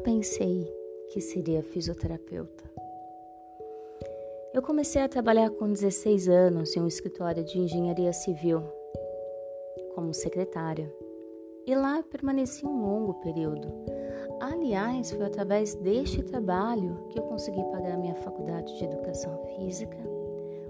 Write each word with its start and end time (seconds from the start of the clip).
pensei 0.00 0.66
que 1.12 1.20
seria 1.20 1.62
fisioterapeuta. 1.62 2.64
Eu 4.52 4.62
comecei 4.62 5.02
a 5.02 5.08
trabalhar 5.08 5.50
com 5.50 5.70
16 5.70 6.28
anos 6.28 6.74
em 6.74 6.80
um 6.80 6.86
escritório 6.86 7.44
de 7.44 7.58
engenharia 7.58 8.12
civil 8.12 8.62
como 9.94 10.14
secretária 10.14 10.92
e 11.66 11.74
lá 11.74 12.02
permaneci 12.02 12.64
um 12.64 12.82
longo 12.82 13.14
período. 13.14 13.68
Aliás, 14.40 15.10
foi 15.10 15.26
através 15.26 15.74
deste 15.74 16.22
trabalho 16.22 17.06
que 17.10 17.18
eu 17.18 17.24
consegui 17.24 17.62
pagar 17.64 17.98
minha 17.98 18.14
faculdade 18.14 18.76
de 18.78 18.84
educação 18.84 19.38
física, 19.56 19.98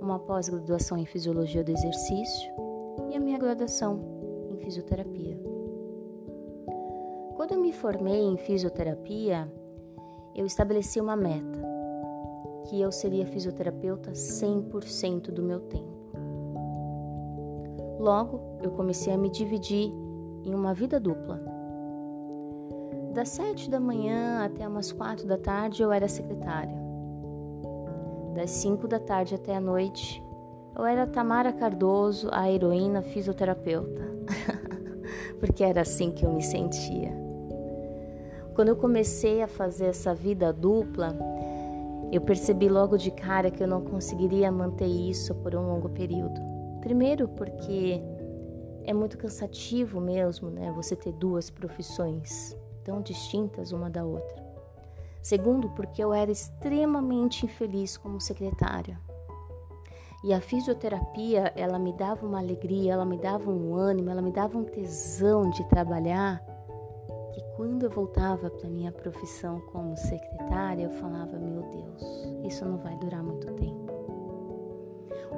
uma 0.00 0.18
pós-graduação 0.18 0.98
em 0.98 1.06
fisiologia 1.06 1.64
do 1.64 1.72
exercício 1.72 2.52
e 3.10 3.16
a 3.16 3.20
minha 3.20 3.38
graduação 3.38 4.00
em 4.50 4.58
fisioterapia. 4.58 5.53
Quando 7.36 7.52
eu 7.52 7.60
me 7.60 7.72
formei 7.72 8.22
em 8.22 8.36
fisioterapia, 8.36 9.50
eu 10.34 10.46
estabeleci 10.46 11.00
uma 11.00 11.16
meta, 11.16 11.60
que 12.64 12.80
eu 12.80 12.90
seria 12.92 13.26
fisioterapeuta 13.26 14.12
100% 14.12 15.30
do 15.30 15.42
meu 15.42 15.60
tempo. 15.60 15.94
Logo, 17.98 18.58
eu 18.62 18.70
comecei 18.70 19.12
a 19.12 19.18
me 19.18 19.30
dividir 19.30 19.92
em 20.44 20.54
uma 20.54 20.74
vida 20.74 21.00
dupla. 21.00 21.40
Das 23.12 23.30
sete 23.30 23.70
da 23.70 23.80
manhã 23.80 24.44
até 24.44 24.66
umas 24.66 24.92
quatro 24.92 25.26
da 25.26 25.38
tarde 25.38 25.82
eu 25.82 25.92
era 25.92 26.08
secretária. 26.08 26.76
Das 28.34 28.50
cinco 28.50 28.88
da 28.88 28.98
tarde 28.98 29.34
até 29.34 29.56
a 29.56 29.60
noite 29.60 30.22
eu 30.76 30.84
era 30.84 31.06
Tamara 31.06 31.52
Cardoso, 31.52 32.28
a 32.32 32.50
heroína 32.50 33.00
fisioterapeuta. 33.00 34.02
Porque 35.38 35.62
era 35.62 35.82
assim 35.82 36.10
que 36.10 36.24
eu 36.24 36.32
me 36.32 36.42
sentia. 36.42 37.23
Quando 38.54 38.68
eu 38.68 38.76
comecei 38.76 39.42
a 39.42 39.48
fazer 39.48 39.86
essa 39.86 40.14
vida 40.14 40.52
dupla, 40.52 41.16
eu 42.12 42.20
percebi 42.20 42.68
logo 42.68 42.96
de 42.96 43.10
cara 43.10 43.50
que 43.50 43.60
eu 43.60 43.66
não 43.66 43.82
conseguiria 43.82 44.52
manter 44.52 44.86
isso 44.86 45.34
por 45.34 45.56
um 45.56 45.66
longo 45.66 45.88
período. 45.88 46.40
Primeiro, 46.80 47.26
porque 47.26 48.00
é 48.84 48.92
muito 48.92 49.18
cansativo 49.18 50.00
mesmo, 50.00 50.50
né? 50.50 50.70
Você 50.76 50.94
ter 50.94 51.12
duas 51.12 51.50
profissões 51.50 52.56
tão 52.84 53.02
distintas 53.02 53.72
uma 53.72 53.90
da 53.90 54.04
outra. 54.04 54.44
Segundo, 55.20 55.70
porque 55.70 56.04
eu 56.04 56.12
era 56.12 56.30
extremamente 56.30 57.46
infeliz 57.46 57.96
como 57.96 58.20
secretária. 58.20 59.00
E 60.22 60.32
a 60.32 60.40
fisioterapia, 60.40 61.52
ela 61.56 61.78
me 61.78 61.92
dava 61.92 62.24
uma 62.24 62.38
alegria, 62.38 62.92
ela 62.92 63.04
me 63.04 63.18
dava 63.18 63.50
um 63.50 63.74
ânimo, 63.74 64.10
ela 64.10 64.22
me 64.22 64.30
dava 64.30 64.56
um 64.56 64.64
tesão 64.64 65.50
de 65.50 65.68
trabalhar, 65.68 66.40
quando 67.56 67.84
eu 67.84 67.90
voltava 67.90 68.50
para 68.50 68.68
minha 68.68 68.92
profissão 68.92 69.60
como 69.72 69.96
secretária, 69.96 70.84
eu 70.84 70.90
falava: 70.90 71.38
"Meu 71.38 71.62
Deus, 71.62 72.02
isso 72.44 72.64
não 72.64 72.78
vai 72.78 72.96
durar 72.96 73.22
muito 73.22 73.46
tempo". 73.54 73.92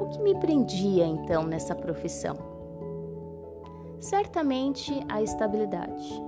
O 0.00 0.08
que 0.08 0.20
me 0.20 0.38
prendia 0.38 1.06
então 1.06 1.44
nessa 1.44 1.74
profissão? 1.74 2.56
certamente 4.00 4.92
a 5.08 5.22
estabilidade. 5.22 6.22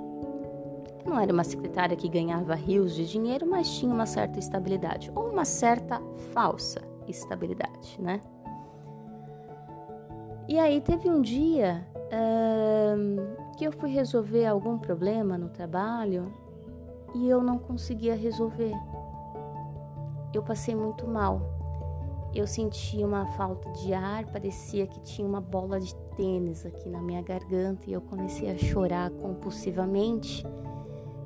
Eu 1.05 1.13
não 1.13 1.21
era 1.21 1.33
uma 1.33 1.45
secretária 1.45 1.97
que 1.97 2.09
ganhava 2.09 2.55
rios 2.55 2.95
de 2.95 3.07
dinheiro, 3.07 3.47
mas 3.49 3.71
tinha 3.79 3.93
uma 3.93 4.07
certa 4.07 4.39
estabilidade, 4.39 5.11
ou 5.15 5.31
uma 5.31 5.45
certa 5.45 6.01
falsa 6.33 6.81
estabilidade, 7.07 7.97
né? 8.01 8.21
E 10.49 10.59
aí 10.59 10.81
teve 10.81 11.09
um 11.09 11.21
dia 11.21 11.87
que 13.59 13.65
eu 13.65 13.73
fui 13.73 13.91
resolver 13.91 14.47
algum 14.47 14.79
problema 14.79 15.37
no 15.37 15.49
trabalho 15.49 16.33
e 17.13 17.29
eu 17.29 17.43
não 17.43 17.59
conseguia 17.59 18.15
resolver. 18.15 18.73
Eu 20.33 20.45
passei 20.45 20.77
muito 20.77 21.09
mal. 21.09 21.43
Eu 22.33 22.47
sentia 22.47 23.05
uma 23.05 23.27
falta 23.33 23.69
de 23.73 23.93
ar, 23.93 24.27
parecia 24.27 24.87
que 24.87 25.01
tinha 25.01 25.27
uma 25.27 25.41
bola 25.41 25.81
de 25.81 25.93
tênis 26.17 26.65
aqui 26.65 26.89
na 26.89 27.01
minha 27.01 27.21
garganta 27.21 27.91
e 27.91 27.93
eu 27.93 28.01
comecei 28.01 28.49
a 28.49 28.57
chorar 28.57 29.11
compulsivamente, 29.11 30.47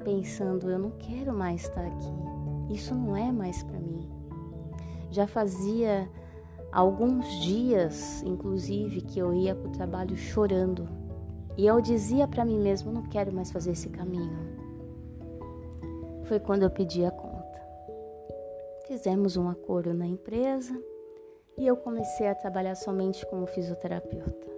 pensando: 0.03 0.71
eu 0.71 0.79
não 0.79 0.93
quero 0.93 1.35
mais 1.35 1.65
estar 1.65 1.85
aqui, 1.85 2.15
isso 2.71 2.95
não 2.95 3.15
é 3.15 3.31
mais 3.31 3.63
para 3.63 3.79
mim. 3.79 4.09
Já 5.11 5.27
fazia 5.27 6.09
alguns 6.73 7.29
dias, 7.43 8.23
inclusive, 8.23 9.03
que 9.03 9.19
eu 9.19 9.35
ia 9.35 9.55
para 9.55 9.69
o 9.69 9.73
trabalho 9.73 10.17
chorando 10.17 11.02
e 11.57 11.67
eu 11.67 11.81
dizia 11.81 12.27
para 12.27 12.45
mim 12.45 12.59
mesmo: 12.59 12.93
não 12.93 13.03
quero 13.03 13.33
mais 13.33 13.51
fazer 13.51 13.73
esse 13.73 13.89
caminho. 13.89 14.39
Foi 16.25 16.41
quando 16.41 16.63
eu 16.63 16.71
pedi 16.71 17.05
a 17.05 17.11
conta. 17.11 17.61
Fizemos 18.87 19.37
um 19.37 19.49
acordo 19.49 19.93
na 19.93 20.07
empresa 20.07 20.79
e 21.59 21.67
eu 21.67 21.77
comecei 21.77 22.27
a 22.27 22.35
trabalhar 22.35 22.75
somente 22.75 23.27
como 23.27 23.47
fisioterapeuta. 23.47 24.53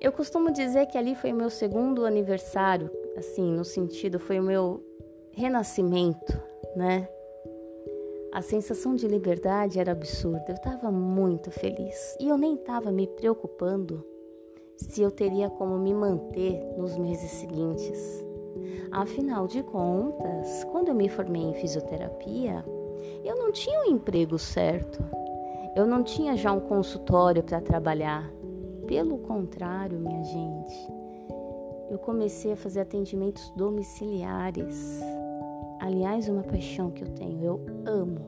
Eu 0.00 0.12
costumo 0.12 0.52
dizer 0.52 0.86
que 0.86 0.96
ali 0.96 1.14
foi 1.14 1.32
meu 1.32 1.50
segundo 1.50 2.04
aniversário, 2.04 2.90
assim, 3.16 3.50
no 3.50 3.64
sentido, 3.64 4.20
foi 4.20 4.38
o 4.38 4.42
meu 4.42 4.82
renascimento, 5.32 6.40
né? 6.76 7.08
A 8.32 8.42
sensação 8.42 8.94
de 8.94 9.08
liberdade 9.08 9.80
era 9.80 9.90
absurda, 9.90 10.44
eu 10.48 10.54
estava 10.54 10.90
muito 10.92 11.50
feliz 11.50 12.16
e 12.20 12.28
eu 12.28 12.36
nem 12.36 12.54
estava 12.54 12.92
me 12.92 13.06
preocupando 13.06 14.04
se 14.78 15.02
eu 15.02 15.10
teria 15.10 15.50
como 15.50 15.76
me 15.76 15.92
manter 15.92 16.64
nos 16.76 16.96
meses 16.96 17.30
seguintes. 17.32 18.24
Afinal 18.92 19.46
de 19.46 19.62
contas, 19.62 20.64
quando 20.70 20.88
eu 20.88 20.94
me 20.94 21.08
formei 21.08 21.42
em 21.42 21.54
fisioterapia, 21.54 22.64
eu 23.24 23.36
não 23.36 23.52
tinha 23.52 23.80
um 23.80 23.90
emprego 23.90 24.38
certo, 24.38 25.04
eu 25.76 25.86
não 25.86 26.02
tinha 26.02 26.36
já 26.36 26.52
um 26.52 26.60
consultório 26.60 27.42
para 27.42 27.60
trabalhar, 27.60 28.32
pelo 28.86 29.18
contrário, 29.18 29.98
minha 29.98 30.22
gente, 30.22 30.88
eu 31.90 31.98
comecei 31.98 32.52
a 32.52 32.56
fazer 32.56 32.80
atendimentos 32.80 33.50
domiciliares. 33.56 35.00
Aliás, 35.80 36.28
uma 36.28 36.42
paixão 36.42 36.90
que 36.90 37.02
eu 37.02 37.08
tenho, 37.08 37.44
eu 37.44 37.60
amo 37.84 38.20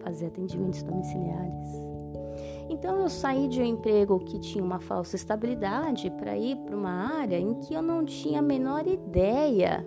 fazer 0.00 0.26
atendimentos 0.26 0.82
domiciliares. 0.82 1.95
Então 2.68 3.00
eu 3.00 3.08
saí 3.08 3.48
de 3.48 3.60
um 3.60 3.64
emprego 3.64 4.18
que 4.18 4.38
tinha 4.38 4.62
uma 4.62 4.80
falsa 4.80 5.16
estabilidade 5.16 6.10
para 6.10 6.36
ir 6.36 6.56
para 6.56 6.76
uma 6.76 6.90
área 7.20 7.38
em 7.38 7.54
que 7.54 7.74
eu 7.74 7.82
não 7.82 8.04
tinha 8.04 8.40
a 8.40 8.42
menor 8.42 8.86
ideia 8.86 9.86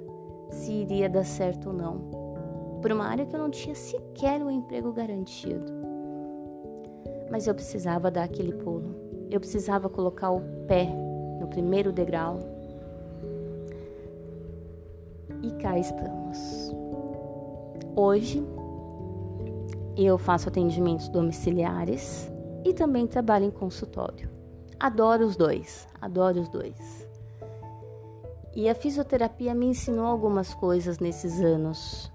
se 0.50 0.72
iria 0.72 1.10
dar 1.10 1.26
certo 1.26 1.70
ou 1.70 1.74
não. 1.74 2.80
Para 2.82 2.96
uma 2.96 3.06
área 3.06 3.26
que 3.26 3.36
eu 3.36 3.40
não 3.40 3.50
tinha 3.50 3.76
sequer 3.76 4.42
um 4.42 4.50
emprego 4.50 4.92
garantido. 4.92 5.72
Mas 7.30 7.46
eu 7.46 7.54
precisava 7.54 8.10
dar 8.10 8.24
aquele 8.24 8.54
pulo 8.54 9.10
eu 9.30 9.40
precisava 9.40 9.88
colocar 9.88 10.32
o 10.32 10.42
pé 10.68 10.86
no 11.40 11.48
primeiro 11.48 11.92
degrau. 11.92 12.40
E 15.44 15.52
cá 15.62 15.78
estamos. 15.78 16.74
Hoje 17.96 18.44
eu 19.96 20.18
faço 20.18 20.50
atendimentos 20.50 21.08
domiciliares 21.10 22.32
e 22.64 22.74
também 22.74 23.08
trabalho 23.08 23.46
em 23.46 23.52
consultório. 23.52 24.30
Adoro 24.80 25.26
os 25.26 25.36
dois, 25.36 25.88
adoro 26.00 26.40
os 26.40 26.50
dois. 26.50 27.08
E 28.56 28.68
a 28.70 28.76
fisioterapia 28.76 29.54
me 29.54 29.68
ensinou 29.68 30.06
algumas 30.06 30.54
coisas 30.54 31.00
nesses 31.00 31.40
anos. 31.40 32.12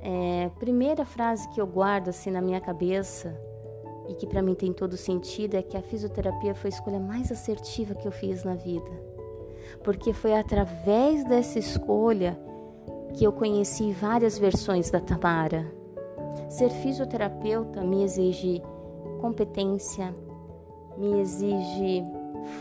É, 0.00 0.50
primeira 0.58 1.04
frase 1.04 1.48
que 1.48 1.60
eu 1.60 1.66
guardo 1.66 2.08
assim 2.08 2.30
na 2.30 2.40
minha 2.40 2.60
cabeça 2.60 3.36
e 4.08 4.14
que 4.14 4.26
para 4.26 4.42
mim 4.42 4.54
tem 4.54 4.72
todo 4.72 4.96
sentido 4.96 5.54
é 5.54 5.62
que 5.62 5.76
a 5.76 5.82
fisioterapia 5.82 6.54
foi 6.54 6.68
a 6.68 6.74
escolha 6.74 7.00
mais 7.00 7.32
assertiva 7.32 7.94
que 7.94 8.06
eu 8.06 8.12
fiz 8.12 8.44
na 8.44 8.54
vida. 8.54 8.90
Porque 9.82 10.12
foi 10.12 10.34
através 10.34 11.24
dessa 11.24 11.58
escolha 11.58 12.38
que 13.14 13.24
eu 13.24 13.32
conheci 13.32 13.92
várias 13.92 14.38
versões 14.38 14.90
da 14.90 15.00
Tamara. 15.00 15.66
Ser 16.48 16.70
fisioterapeuta 16.70 17.82
me 17.82 18.04
exige 18.04 18.62
competência, 19.16 20.14
me 20.96 21.20
exige 21.20 22.04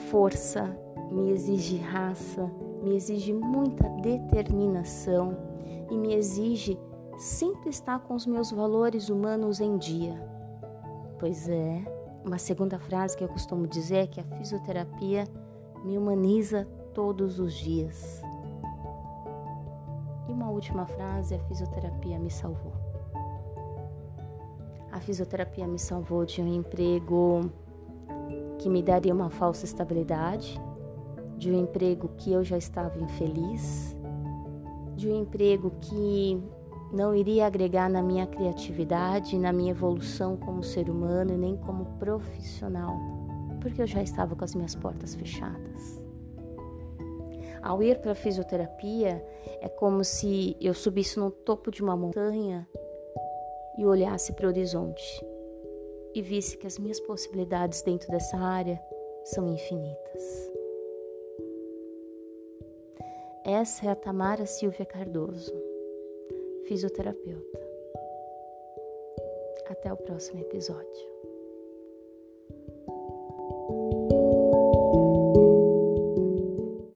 força, 0.10 0.78
me 1.12 1.32
exige 1.32 1.78
raça, 1.78 2.52
me 2.84 2.96
exige 2.96 3.34
muita 3.34 3.88
determinação 4.02 5.38
e 5.90 5.98
me 5.98 6.14
exige 6.14 6.80
sempre 7.18 7.70
estar 7.70 8.00
com 8.00 8.14
os 8.14 8.26
meus 8.26 8.52
valores 8.52 9.10
humanos 9.10 9.60
em 9.60 9.78
dia. 9.78 10.22
Pois 11.20 11.48
é, 11.48 11.84
uma 12.26 12.38
segunda 12.38 12.80
frase 12.80 13.16
que 13.16 13.24
eu 13.24 13.30
costumo 13.30 13.68
dizer 13.68 13.98
é 13.98 14.08
que 14.08 14.20
a 14.20 14.24
fisioterapia 14.24 15.26
me 15.84 15.98
humaniza 15.98 16.68
todos 16.94 17.40
os 17.40 17.54
dias. 17.54 18.22
E 20.28 20.32
uma 20.32 20.50
última 20.50 20.86
frase: 20.86 21.36
a 21.36 21.40
fisioterapia 21.40 22.20
me 22.20 22.32
salvou. 22.32 22.95
A 24.96 25.00
fisioterapia 25.02 25.68
me 25.68 25.78
salvou 25.78 26.26
de 26.26 26.42
um 26.42 26.48
emprego 26.48 27.52
que 28.58 28.70
me 28.70 28.82
daria 28.82 29.14
uma 29.14 29.30
falsa 29.30 29.66
estabilidade, 29.66 30.58
de 31.38 31.52
um 31.52 31.60
emprego 31.64 32.08
que 32.16 32.32
eu 32.32 32.46
já 32.46 32.58
estava 32.58 32.98
infeliz, 32.98 33.94
de 34.96 35.10
um 35.10 35.22
emprego 35.24 35.70
que 35.82 36.42
não 36.94 37.14
iria 37.14 37.46
agregar 37.46 37.90
na 37.90 38.02
minha 38.02 38.26
criatividade, 38.26 39.38
na 39.38 39.52
minha 39.52 39.72
evolução 39.72 40.38
como 40.38 40.64
ser 40.64 40.90
humano 40.90 41.34
e 41.34 41.38
nem 41.38 41.58
como 41.58 41.98
profissional, 42.00 42.98
porque 43.60 43.82
eu 43.82 43.88
já 43.88 44.02
estava 44.02 44.34
com 44.34 44.46
as 44.46 44.56
minhas 44.56 44.76
portas 44.76 45.14
fechadas. 45.14 46.02
Ao 47.62 47.84
ir 47.84 48.00
para 48.00 48.14
a 48.14 48.16
fisioterapia, 48.16 49.22
é 49.60 49.68
como 49.68 50.06
se 50.06 50.56
eu 50.62 50.74
subisse 50.74 51.20
no 51.20 51.32
topo 51.32 51.70
de 51.70 51.84
uma 51.84 51.98
montanha 51.98 52.66
e 53.78 53.86
olhasse 53.86 54.34
para 54.34 54.46
o 54.46 54.50
horizonte 54.50 55.26
e 56.14 56.22
visse 56.22 56.58
que 56.58 56.66
as 56.66 56.80
minhas 56.80 57.00
possibilidades 57.02 57.82
dentro 57.82 58.10
dessa 58.10 58.38
área 58.38 58.82
são 59.26 59.54
infinitas. 59.54 60.52
Essa 63.44 63.88
é 63.88 63.90
a 63.90 63.96
Tamara 63.96 64.46
Silvia 64.46 64.86
Cardoso, 64.86 65.54
fisioterapeuta. 66.68 67.60
Até 69.68 69.92
o 69.92 69.98
próximo 69.98 70.40
episódio. 70.40 71.35